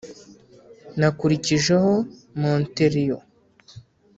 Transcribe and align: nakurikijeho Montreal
nakurikijeho 0.99 1.91
Montreal 2.41 3.21